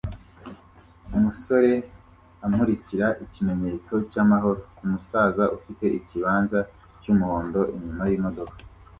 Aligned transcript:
Umusore 1.15 1.71
amurikira 2.45 3.07
ikimenyetso 3.25 3.93
cyamahoro 4.11 4.61
kumusaza 4.75 5.43
ufite 5.57 5.85
ikibanza 5.99 6.59
cyumuhondo 7.01 7.61
inyuma 7.75 8.03
yimodoka 8.11 8.55